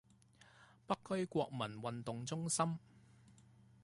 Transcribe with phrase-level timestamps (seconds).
[0.87, 2.79] 北區國民運動中心